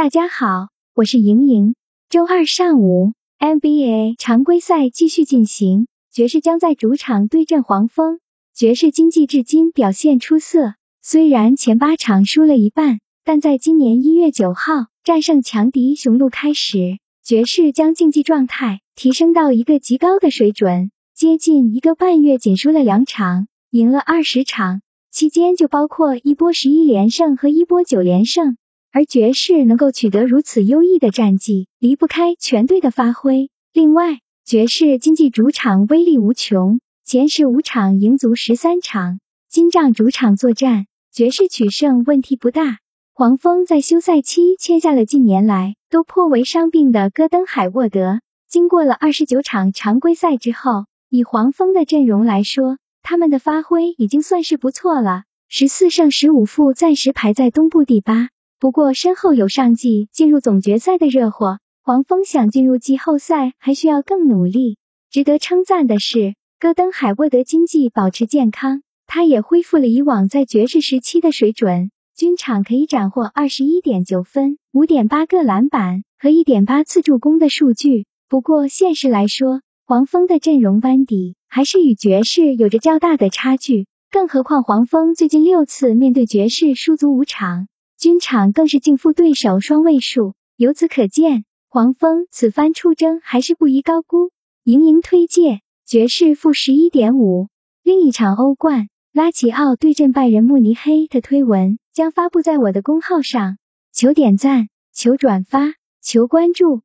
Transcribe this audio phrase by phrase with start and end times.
[0.00, 1.74] 大家好，我是莹莹。
[2.08, 8.18] 周二上午，NBA 常规赛继续进行，爵士将在主场对阵黄蜂。
[8.54, 20.90] 爵士经济至今表现出色，虽然前八场输了一半，但在今年一月九号战胜强敌雄鹿开始，爵士将竞技状态提升到一个极高的水准。
[21.14, 24.80] 接近一个半月，仅输了两场，赢了二十场，
[25.12, 28.56] 期间就包括一波十一连胜和一波九连胜。
[28.92, 33.48] 而爵士能够取得如此优异的战绩，离不开全队的发挥。
[33.72, 39.20] 另外，爵士经济主场威力无穷，前十五场赢足十三场。
[39.48, 42.78] 金帐主场作战，爵士取胜问题不大。
[43.12, 48.20] 黄蜂在休赛期签下了近年来都颇为伤病的戈登·海沃德。
[48.48, 58.30] 经过了二十九场常规赛之后，以黄蜂的阵容来说，他们的发挥已经算是不错了，十四胜十五负，暂时排在东部第八。
[58.60, 64.76] 不过身后有上季进入总决赛的热火，黄蜂想进入季后赛还需要更努力。
[65.10, 78.04] 值得称赞的是，戈登·海沃德经济保持健康，他也恢复了以往在爵士时期的水准，均场可以斩获二十一点九分、五点八个篮板和一点八次助攻的数据。
[78.28, 87.68] 不过现实来说，黄蜂的阵容班底还是与爵士有着较大的差距，更何况黄蜂最近六次面对爵士输足五场。
[88.00, 94.30] 军场更是净负对手双位数，由此可见，黄蜂此番出征还是不宜高估。
[94.64, 97.48] 盈盈推介爵士负十一点五。
[97.82, 103.58] 另一场欧冠，拉齐奥对阵拜仁慕尼黑的推文将发布在我的公号上，
[103.92, 106.80] 求点赞，求转发，求关注。